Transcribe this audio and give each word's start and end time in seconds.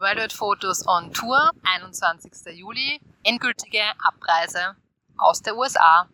Graduate 0.00 0.32
Photos 0.32 0.86
on 0.86 1.12
Tour, 1.12 1.50
21. 1.64 2.30
Juli, 2.54 3.00
endgültige 3.24 3.82
Abreise 3.98 4.76
aus 5.16 5.42
der 5.42 5.56
USA. 5.56 6.08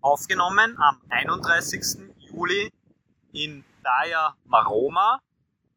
Aufgenommen 0.00 0.78
am 0.78 1.02
31. 1.10 2.10
Juli 2.16 2.72
in 3.32 3.62
Playa 3.82 4.34
Maroma 4.46 5.20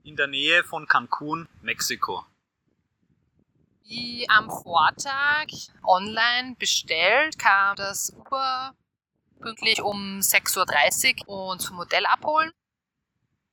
in 0.04 0.16
der 0.16 0.28
Nähe 0.28 0.64
von 0.64 0.88
Cancun, 0.88 1.50
Mexiko. 1.62 2.26
Wie 3.84 4.26
am 4.30 4.50
Vortag 4.50 5.48
online 5.84 6.56
bestellt, 6.58 7.38
kam 7.40 7.76
das 7.76 8.14
Uber 8.16 8.74
pünktlich 9.42 9.82
um 9.82 10.20
6.30 10.20 11.28
Uhr 11.28 11.48
und 11.48 11.60
zum 11.60 11.78
Hotel 11.78 12.06
abholen. 12.06 12.54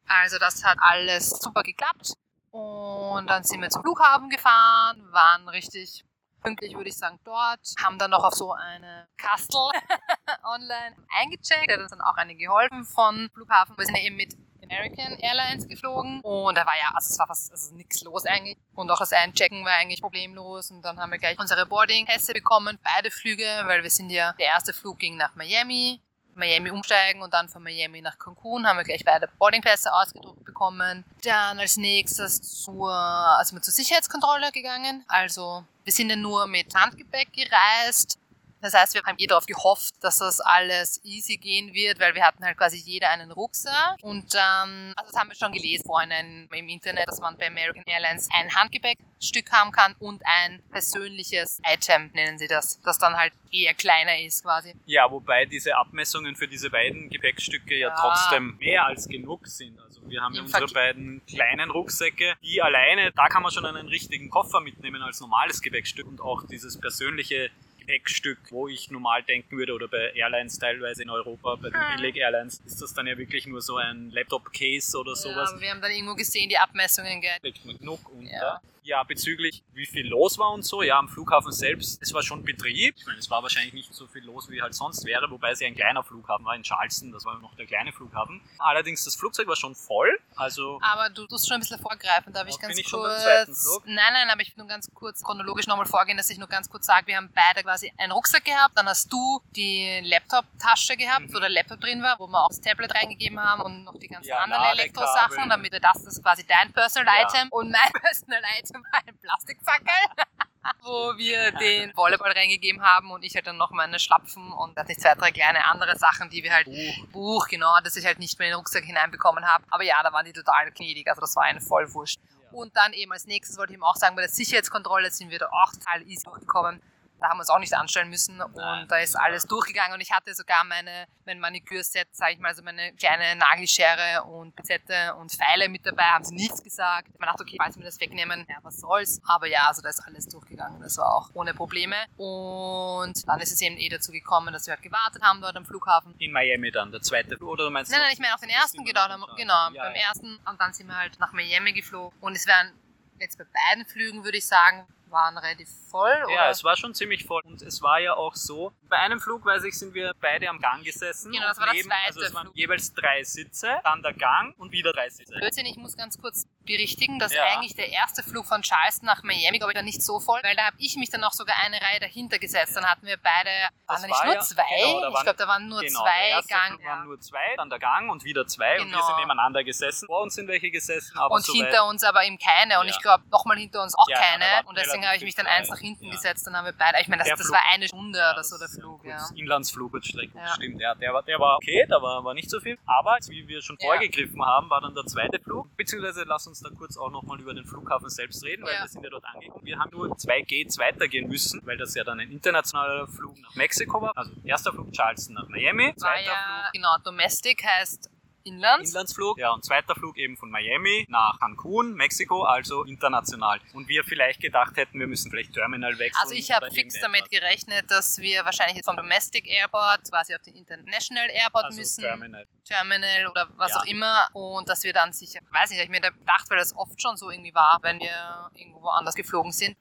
Also 0.06 0.38
das 0.38 0.62
hat 0.62 0.78
alles 0.80 1.30
super 1.30 1.64
geklappt. 1.64 2.14
Und 2.50 3.26
dann 3.28 3.44
sind 3.44 3.60
wir 3.60 3.70
zum 3.70 3.82
Flughafen 3.82 4.30
gefahren, 4.30 5.06
waren 5.12 5.48
richtig 5.48 6.04
pünktlich, 6.42 6.74
würde 6.74 6.88
ich 6.88 6.96
sagen, 6.96 7.18
dort, 7.24 7.60
haben 7.82 7.98
dann 7.98 8.10
noch 8.10 8.24
auf 8.24 8.34
so 8.34 8.52
eine 8.52 9.08
Kastel 9.16 9.60
online 10.44 10.96
eingecheckt, 11.20 11.70
hat 11.70 11.80
uns 11.80 11.90
dann 11.90 12.00
auch 12.00 12.16
eine 12.16 12.36
geholfen 12.36 12.84
von 12.84 13.28
Flughafen. 13.34 13.76
Wir 13.76 13.86
sind 13.86 13.96
ja 13.96 14.04
eben 14.04 14.16
mit 14.16 14.36
American 14.62 15.18
Airlines 15.18 15.66
geflogen 15.66 16.20
und 16.20 16.56
da 16.56 16.66
war 16.66 16.76
ja, 16.76 16.90
also 16.94 17.10
es 17.10 17.18
war 17.18 17.26
fast 17.26 17.50
also 17.50 17.74
nichts 17.74 18.02
los 18.02 18.26
eigentlich. 18.26 18.58
Und 18.74 18.90
auch 18.90 18.98
das 18.98 19.12
Einchecken 19.12 19.64
war 19.64 19.72
eigentlich 19.72 20.02
problemlos 20.02 20.70
und 20.70 20.82
dann 20.82 20.98
haben 20.98 21.10
wir 21.10 21.18
gleich 21.18 21.38
unsere 21.38 21.66
Boarding-Pässe 21.66 22.32
bekommen, 22.32 22.78
beide 22.82 23.10
Flüge, 23.10 23.46
weil 23.64 23.82
wir 23.82 23.90
sind 23.90 24.10
ja, 24.10 24.32
der 24.34 24.46
erste 24.46 24.72
Flug 24.72 24.98
ging 24.98 25.16
nach 25.16 25.34
Miami, 25.34 26.00
Miami 26.34 26.70
umsteigen 26.70 27.22
und 27.22 27.34
dann 27.34 27.48
von 27.48 27.62
Miami 27.62 28.00
nach 28.00 28.18
Cancun 28.18 28.66
haben 28.66 28.76
wir 28.76 28.84
gleich 28.84 29.04
beide 29.04 29.28
Boardingpässe 29.38 29.92
ausgedruckt 29.92 30.44
bekommen. 30.58 31.04
Dann 31.22 31.58
als 31.58 31.76
nächstes 31.76 32.62
zur, 32.64 32.90
also 32.92 33.58
zur 33.58 33.72
Sicherheitskontrolle 33.72 34.50
gegangen. 34.52 35.04
Also 35.08 35.64
wir 35.84 35.92
sind 35.92 36.10
ja 36.10 36.16
nur 36.16 36.46
mit 36.46 36.74
Handgepäck 36.74 37.32
gereist. 37.32 38.18
Das 38.60 38.74
heißt, 38.74 38.94
wir 38.94 39.02
haben 39.02 39.16
eh 39.18 39.26
darauf 39.26 39.46
gehofft, 39.46 39.94
dass 40.00 40.18
das 40.18 40.40
alles 40.40 41.00
easy 41.04 41.36
gehen 41.36 41.74
wird, 41.74 42.00
weil 42.00 42.14
wir 42.14 42.24
hatten 42.24 42.44
halt 42.44 42.56
quasi 42.56 42.76
jeder 42.76 43.10
einen 43.10 43.30
Rucksack. 43.30 43.96
Und 44.02 44.34
ähm, 44.34 44.92
also 44.96 45.12
das 45.12 45.20
haben 45.20 45.28
wir 45.28 45.36
schon 45.36 45.52
gelesen 45.52 45.84
vorhin 45.86 46.48
im 46.52 46.68
Internet, 46.68 47.08
dass 47.08 47.20
man 47.20 47.36
bei 47.36 47.46
American 47.46 47.84
Airlines 47.86 48.28
ein 48.32 48.54
Handgepäckstück 48.54 49.50
haben 49.52 49.70
kann 49.72 49.94
und 49.98 50.22
ein 50.24 50.62
persönliches 50.70 51.60
Item, 51.64 52.10
nennen 52.14 52.38
sie 52.38 52.48
das, 52.48 52.80
das 52.82 52.98
dann 52.98 53.16
halt 53.16 53.32
eher 53.50 53.74
kleiner 53.74 54.18
ist 54.18 54.42
quasi. 54.42 54.74
Ja, 54.86 55.10
wobei 55.10 55.46
diese 55.46 55.76
Abmessungen 55.76 56.36
für 56.36 56.48
diese 56.48 56.70
beiden 56.70 57.10
Gepäckstücke 57.10 57.76
ja, 57.76 57.88
ja 57.88 57.94
trotzdem 57.94 58.56
mehr 58.58 58.84
als 58.84 59.08
genug 59.08 59.46
sind. 59.46 59.78
Also 59.80 60.00
wir 60.08 60.20
haben 60.20 60.34
ja 60.34 60.42
unsere 60.42 60.66
beiden 60.66 61.24
kleinen 61.26 61.70
Rucksäcke, 61.70 62.34
die 62.42 62.60
alleine, 62.62 63.12
da 63.12 63.28
kann 63.28 63.42
man 63.42 63.52
schon 63.52 63.66
einen 63.66 63.88
richtigen 63.88 64.30
Koffer 64.30 64.60
mitnehmen 64.60 65.02
als 65.02 65.20
normales 65.20 65.60
Gepäckstück 65.60 66.06
und 66.06 66.20
auch 66.20 66.46
dieses 66.46 66.78
persönliche 66.78 67.50
Gepäckstück, 67.88 68.38
wo 68.50 68.68
ich 68.68 68.90
normal 68.90 69.22
denken 69.22 69.56
würde, 69.56 69.72
oder 69.72 69.88
bei 69.88 70.12
Airlines 70.14 70.58
teilweise 70.58 71.02
in 71.02 71.10
Europa, 71.10 71.54
bei 71.56 71.70
den 71.70 71.80
Billig 71.96 72.16
Airlines, 72.16 72.60
ist 72.66 72.82
das 72.82 72.92
dann 72.92 73.06
ja 73.06 73.16
wirklich 73.16 73.46
nur 73.46 73.62
so 73.62 73.76
ein 73.76 74.10
Laptop-Case 74.10 74.98
oder 74.98 75.16
sowas. 75.16 75.52
Ja, 75.54 75.60
wir 75.60 75.70
haben 75.70 75.80
dann 75.80 75.90
irgendwo 75.90 76.14
gesehen, 76.14 76.50
die 76.50 76.58
Abmessungen, 76.58 77.22
gell? 77.22 77.38
Legt 77.40 77.64
man 77.64 77.78
genug 77.78 78.00
unter. 78.10 78.30
Ja. 78.30 78.60
Ja, 78.84 79.02
bezüglich 79.02 79.62
wie 79.74 79.84
viel 79.84 80.06
los 80.06 80.38
war 80.38 80.50
und 80.52 80.62
so, 80.62 80.82
ja, 80.82 80.98
am 80.98 81.10
Flughafen 81.10 81.52
selbst, 81.52 82.00
es 82.00 82.14
war 82.14 82.22
schon 82.22 82.42
Betrieb. 82.42 82.94
Ich 82.96 83.04
meine, 83.04 83.18
es 83.18 83.28
war 83.28 83.42
wahrscheinlich 83.42 83.74
nicht 83.74 83.92
so 83.92 84.06
viel 84.06 84.24
los, 84.24 84.48
wie 84.48 84.62
halt 84.62 84.74
sonst 84.74 85.04
wäre, 85.04 85.30
wobei 85.30 85.50
es 85.50 85.60
ja 85.60 85.66
ein 85.66 85.74
kleiner 85.74 86.02
Flughafen 86.02 86.46
war 86.46 86.56
in 86.56 86.62
Charleston, 86.62 87.12
das 87.12 87.26
war 87.26 87.38
noch 87.38 87.54
der 87.56 87.66
kleine 87.66 87.92
Flughafen. 87.92 88.40
Allerdings, 88.56 89.04
das 89.04 89.14
Flugzeug 89.14 89.46
war 89.46 89.56
schon 89.56 89.74
voll, 89.74 90.18
also... 90.38 90.80
Aber 90.82 91.10
du 91.10 91.26
tust 91.26 91.46
schon 91.46 91.56
ein 91.56 91.60
bisschen 91.60 91.80
vorgreifen, 91.80 92.32
darf 92.32 92.48
ich 92.48 92.58
ganz 92.58 92.74
bin 92.74 92.84
ich 92.84 92.90
kurz... 92.90 93.22
Schon 93.22 93.82
beim? 93.84 93.94
Nein, 93.94 94.12
nein, 94.12 94.30
aber 94.30 94.40
ich 94.40 94.56
will 94.56 94.64
nur 94.64 94.68
ganz 94.68 94.88
kurz 94.94 95.22
chronologisch 95.22 95.66
nochmal 95.66 95.86
vorgehen, 95.86 96.16
dass 96.16 96.30
ich 96.30 96.38
nur 96.38 96.48
ganz 96.48 96.70
kurz 96.70 96.86
sage, 96.86 97.06
wir 97.08 97.16
haben 97.16 97.30
beide 97.34 97.62
quasi 97.62 97.92
einen 97.98 98.12
Rucksack 98.12 98.44
gehabt, 98.44 98.76
dann 98.76 98.88
hast 98.88 99.12
du 99.12 99.42
die 99.54 100.00
Laptop-Tasche 100.04 100.96
gehabt, 100.96 101.28
mhm. 101.28 101.34
wo 101.34 101.38
der 101.38 101.50
Laptop 101.50 101.80
drin 101.80 102.02
war, 102.02 102.18
wo 102.18 102.26
wir 102.26 102.42
auch 102.42 102.48
das 102.48 102.60
Tablet 102.60 102.94
reingegeben 102.94 103.38
haben 103.38 103.62
und 103.62 103.84
noch 103.84 103.98
die 103.98 104.08
ganzen 104.08 104.28
ja, 104.28 104.38
anderen 104.38 104.64
Elektrosachen, 104.64 105.48
damit 105.48 105.72
wir 105.72 105.80
das, 105.80 106.02
das 106.04 106.14
ist 106.14 106.22
quasi 106.22 106.46
dein 106.46 106.72
Personal 106.72 107.14
ja. 107.14 107.28
Item 107.28 107.48
und 107.50 107.70
mein 107.70 107.92
Personal 108.00 108.42
Item 108.58 108.82
war 108.90 109.00
ein 109.06 109.18
Plastik 109.18 109.58
Spitzhacke, 109.58 110.46
wo 110.82 111.16
wir 111.16 111.52
den 111.52 111.94
Volleyball 111.96 112.32
reingegeben 112.32 112.82
haben 112.82 113.10
und 113.10 113.24
ich 113.24 113.34
halt 113.34 113.46
dann 113.46 113.56
noch 113.56 113.70
meine 113.70 113.98
Schlapfen 113.98 114.52
und 114.52 114.76
hatte 114.76 114.96
zwei, 114.96 115.14
drei 115.14 115.30
kleine 115.30 115.64
andere 115.66 115.98
Sachen, 115.98 116.30
die 116.30 116.42
wir 116.42 116.52
halt, 116.52 116.66
Buch, 116.66 117.06
Buch 117.12 117.48
genau, 117.48 117.78
dass 117.82 117.96
ich 117.96 118.04
halt 118.04 118.18
nicht 118.18 118.38
mehr 118.38 118.48
in 118.48 118.52
den 118.52 118.58
Rucksack 118.58 118.84
hineinbekommen 118.84 119.44
habe. 119.44 119.64
Aber 119.70 119.84
ja, 119.84 120.02
da 120.02 120.12
waren 120.12 120.24
die 120.24 120.32
total 120.32 120.70
gnädig, 120.72 121.08
also 121.08 121.20
das 121.20 121.36
war 121.36 121.44
eine 121.44 121.60
Vollwurst. 121.60 122.18
Und 122.52 122.76
dann 122.76 122.92
eben 122.92 123.12
als 123.12 123.26
nächstes 123.26 123.58
wollte 123.58 123.72
ich 123.72 123.78
ihm 123.78 123.84
auch 123.84 123.96
sagen, 123.96 124.16
bei 124.16 124.22
der 124.22 124.30
Sicherheitskontrolle 124.30 125.10
sind 125.10 125.30
wir 125.30 125.38
da 125.38 125.46
auch 125.46 125.72
total 125.72 126.02
easy 126.08 126.24
durchgekommen. 126.24 126.82
Da 127.20 127.28
haben 127.28 127.38
wir 127.38 127.40
uns 127.40 127.50
auch 127.50 127.58
nicht 127.58 127.74
anstellen 127.74 128.10
müssen 128.10 128.40
und 128.40 128.54
Nein, 128.54 128.86
da 128.88 128.98
ist 128.98 129.16
alles 129.16 129.46
durchgegangen 129.46 129.94
und 129.94 130.00
ich 130.00 130.12
hatte 130.12 130.34
sogar 130.34 130.64
meine, 130.64 131.06
mein 131.26 131.40
Manikürset, 131.40 132.08
sage 132.12 132.34
ich 132.34 132.38
mal, 132.38 132.48
also 132.48 132.62
meine 132.62 132.92
kleine 132.94 133.36
Nagelschere 133.36 134.24
und 134.24 134.54
Pinzette 134.54 135.14
und 135.16 135.32
Pfeile 135.32 135.68
mit 135.68 135.84
dabei, 135.84 136.04
haben 136.04 136.24
sie 136.24 136.34
nichts 136.34 136.62
gesagt. 136.62 137.08
Man 137.18 137.28
dachte, 137.28 137.42
okay, 137.42 137.56
falls 137.60 137.76
wir 137.76 137.84
das 137.84 138.00
wegnehmen, 138.00 138.46
ja, 138.48 138.56
was 138.62 138.80
soll's. 138.80 139.20
Aber 139.26 139.46
ja, 139.46 139.66
also 139.68 139.82
da 139.82 139.88
ist 139.88 140.00
alles 140.06 140.28
durchgegangen, 140.28 140.80
das 140.80 140.98
war 140.98 141.14
auch 141.14 141.30
ohne 141.34 141.54
Probleme. 141.54 141.96
Und 142.16 143.26
dann 143.26 143.40
ist 143.40 143.52
es 143.52 143.60
eben 143.60 143.76
eh 143.76 143.88
dazu 143.88 144.12
gekommen, 144.12 144.52
dass 144.52 144.66
wir 144.66 144.74
halt 144.74 144.82
gewartet 144.82 145.22
haben 145.22 145.40
dort 145.40 145.56
am 145.56 145.64
Flughafen. 145.64 146.14
In 146.18 146.32
Miami 146.32 146.70
dann, 146.70 146.92
der 146.92 147.02
zweite 147.02 147.36
Flug, 147.36 147.50
oder 147.50 147.70
meinst 147.70 147.90
du? 147.90 147.96
Nein, 147.96 148.04
nein, 148.04 148.12
ich 148.12 148.20
meine 148.20 148.34
auf 148.34 148.40
den 148.40 148.50
ersten, 148.50 148.84
genau, 148.84 149.06
genau, 149.36 149.70
ja, 149.72 149.82
beim 149.84 149.94
ja. 149.94 150.08
ersten 150.08 150.38
und 150.44 150.60
dann 150.60 150.72
sind 150.72 150.86
wir 150.86 150.96
halt 150.96 151.18
nach 151.18 151.32
Miami 151.32 151.72
geflogen 151.72 152.16
und 152.20 152.34
es 152.34 152.46
wären 152.46 152.72
jetzt 153.20 153.38
bei 153.38 153.44
beiden 153.44 153.86
Flügen, 153.86 154.24
würde 154.24 154.38
ich 154.38 154.46
sagen, 154.46 154.86
waren 155.10 155.38
relativ 155.38 155.68
voll? 155.90 156.14
Oder? 156.24 156.34
Ja, 156.34 156.50
es 156.50 156.64
war 156.64 156.76
schon 156.76 156.94
ziemlich 156.94 157.24
voll. 157.24 157.42
Und 157.44 157.62
es 157.62 157.82
war 157.82 157.98
ja 158.00 158.14
auch 158.14 158.34
so, 158.34 158.72
bei 158.88 158.98
einem 158.98 159.20
Flug, 159.20 159.44
weiß 159.44 159.64
ich, 159.64 159.78
sind 159.78 159.94
wir 159.94 160.12
beide 160.20 160.48
am 160.48 160.60
Gang 160.60 160.84
gesessen. 160.84 161.32
Genau, 161.32 161.46
das 161.46 161.58
war 161.58 161.72
neben, 161.72 161.88
der 161.88 161.98
zweite 161.98 162.06
Also 162.06 162.20
es 162.22 162.34
waren 162.34 162.46
Flug. 162.46 162.56
jeweils 162.56 162.94
drei 162.94 163.22
Sitze, 163.22 163.80
dann 163.84 164.02
der 164.02 164.14
Gang 164.14 164.54
und 164.58 164.72
wieder 164.72 164.92
drei 164.92 165.08
Sitze. 165.08 165.34
Blödsinn, 165.34 165.66
ich 165.66 165.76
muss 165.76 165.96
ganz 165.96 166.18
kurz 166.18 166.46
berichtigen, 166.64 167.18
dass 167.18 167.32
ja. 167.32 167.44
eigentlich 167.44 167.74
der 167.74 167.90
erste 167.90 168.22
Flug 168.22 168.46
von 168.46 168.62
Charleston 168.62 169.06
nach 169.06 169.22
Miami, 169.22 169.58
glaube 169.58 169.72
ich, 169.72 169.76
dann 169.76 169.84
nicht 169.84 170.02
so 170.02 170.20
voll, 170.20 170.40
weil 170.42 170.54
da 170.54 170.66
habe 170.66 170.76
ich 170.78 170.96
mich 170.96 171.10
dann 171.10 171.24
auch 171.24 171.32
sogar 171.32 171.56
eine 171.64 171.80
Reihe 171.80 172.00
dahinter 172.00 172.38
gesetzt. 172.38 172.76
Dann 172.76 172.84
hatten 172.84 173.06
wir 173.06 173.16
beide, 173.16 173.50
waren 173.86 174.02
da 174.02 174.06
nicht 174.06 174.24
nur 174.24 174.34
ja, 174.34 174.40
zwei? 174.40 174.62
Genau, 174.78 175.08
ich 175.08 175.22
glaube, 175.22 175.38
da 175.38 175.48
waren 175.48 175.68
nur 175.68 175.80
genau, 175.80 176.00
zwei 176.00 176.28
der 176.28 176.42
Gang. 176.42 176.74
Flug 176.74 176.84
waren 176.84 177.04
nur 177.04 177.20
zwei, 177.20 177.56
dann 177.56 177.70
der 177.70 177.78
Gang 177.78 178.10
und 178.10 178.24
wieder 178.24 178.46
zwei 178.46 178.76
genau. 178.76 178.84
und 178.84 178.90
wir 178.90 178.98
sind 178.98 179.06
genau. 179.06 179.18
nebeneinander 179.20 179.64
gesessen. 179.64 180.06
Vor 180.06 180.22
uns 180.22 180.34
sind 180.34 180.48
welche 180.48 180.70
gesessen, 180.70 181.16
aber 181.18 181.34
Und 181.34 181.44
so 181.44 181.52
hinter 181.52 181.86
uns 181.86 182.04
aber 182.04 182.24
eben 182.24 182.38
keine 182.38 182.80
und 182.80 182.88
ich 182.88 183.00
glaube, 183.00 183.24
nochmal 183.30 183.56
hinter 183.58 183.82
uns 183.82 183.94
auch 183.96 184.06
keine. 184.08 184.66
Und 184.66 184.76
deswegen 184.76 185.06
habe 185.06 185.16
ich 185.16 185.22
mich 185.22 185.34
dann 185.34 185.46
eins 185.46 185.68
nach 185.68 185.78
hinten 185.78 186.10
gesetzt, 186.10 186.46
dann 186.46 186.56
haben 186.56 186.66
wir 186.66 186.72
beide, 186.72 187.00
ich 187.00 187.08
meine, 187.08 187.24
das, 187.24 187.38
das 187.38 187.50
war 187.50 187.62
eine 187.72 187.86
Stunde 187.86 188.18
oder 188.18 188.44
so 188.44 188.58
der 188.58 188.68
Flug. 188.80 189.04
Ja. 189.04 189.28
Inlandsflug 189.34 189.94
und 189.94 190.06
Streckung, 190.06 190.40
stimmt. 190.54 190.80
Ja, 190.80 190.94
der, 190.94 191.12
war, 191.14 191.22
der 191.22 191.38
war 191.38 191.56
okay, 191.56 191.86
da 191.88 192.00
war, 192.02 192.24
war 192.24 192.34
nicht 192.34 192.50
so 192.50 192.60
viel. 192.60 192.78
Aber 192.86 193.16
wie 193.28 193.46
wir 193.48 193.62
schon 193.62 193.76
vorgegriffen 193.78 194.44
haben, 194.44 194.70
war 194.70 194.80
dann 194.80 194.94
der 194.94 195.04
zweite 195.06 195.38
Flug. 195.40 195.74
Beziehungsweise 195.76 196.24
lass 196.24 196.46
uns 196.46 196.60
da 196.60 196.70
kurz 196.70 196.96
auch 196.96 197.10
nochmal 197.10 197.40
über 197.40 197.54
den 197.54 197.64
Flughafen 197.64 198.08
selbst 198.08 198.44
reden, 198.44 198.64
weil 198.64 198.80
wir 198.80 198.88
sind 198.88 199.02
ja 199.02 199.10
dort 199.10 199.24
angekommen. 199.24 199.64
Wir 199.64 199.78
haben 199.78 199.90
nur 199.90 200.16
zwei 200.16 200.42
Gates 200.42 200.78
weitergehen 200.78 201.28
müssen, 201.28 201.60
weil 201.64 201.76
das 201.76 201.94
ja 201.94 202.04
dann 202.04 202.20
ein 202.20 202.30
internationaler 202.30 203.06
Flug 203.08 203.38
nach 203.40 203.54
Mexiko 203.54 204.00
war. 204.02 204.12
Also 204.16 204.32
erster 204.44 204.72
Flug 204.72 204.92
Charleston 204.92 205.34
nach 205.34 205.48
Miami, 205.48 205.94
zweiter 205.96 206.24
ja, 206.24 206.32
Flug. 206.32 206.72
Genau, 206.72 206.96
Domestic 207.04 207.64
heißt 207.64 208.10
Inlands. 208.48 208.90
Inlandsflug. 208.90 209.38
Ja, 209.38 209.50
und 209.50 209.64
zweiter 209.64 209.94
Flug 209.94 210.16
eben 210.16 210.36
von 210.36 210.50
Miami 210.50 211.06
nach 211.08 211.38
Cancun, 211.38 211.94
Mexiko, 211.94 212.42
also 212.42 212.84
international. 212.84 213.60
Und 213.74 213.88
wir 213.88 214.04
vielleicht 214.04 214.40
gedacht 214.40 214.76
hätten, 214.76 214.98
wir 214.98 215.06
müssen 215.06 215.30
vielleicht 215.30 215.52
Terminal 215.52 215.98
wechseln. 215.98 216.20
Also 216.22 216.34
ich 216.34 216.50
habe 216.50 216.70
fix 216.70 217.00
damit 217.00 217.30
gerechnet, 217.30 217.90
dass 217.90 218.18
wir 218.18 218.44
wahrscheinlich 218.44 218.76
jetzt 218.76 218.86
vom 218.86 218.96
Domestic 218.96 219.46
Airport 219.48 220.10
quasi 220.10 220.34
auf 220.34 220.42
den 220.42 220.54
International 220.54 221.28
Airport 221.30 221.66
also 221.66 221.78
müssen. 221.78 222.02
Terminal. 222.02 222.46
Terminal 222.64 223.26
oder 223.30 223.48
was 223.56 223.72
ja. 223.72 223.78
auch 223.78 223.84
immer. 223.86 224.28
Und 224.32 224.68
dass 224.68 224.84
wir 224.84 224.92
dann 224.92 225.12
sicher, 225.12 225.40
weiß 225.50 225.70
nicht, 225.70 225.82
ich 225.82 225.88
mir 225.88 226.00
gedacht, 226.00 226.50
weil 226.50 226.58
das 226.58 226.74
oft 226.76 227.00
schon 227.00 227.16
so 227.16 227.30
irgendwie 227.30 227.54
war, 227.54 227.78
wenn 227.82 228.00
wir 228.00 228.50
irgendwo 228.54 228.82
woanders 228.82 229.14
geflogen 229.14 229.52
sind 229.52 229.76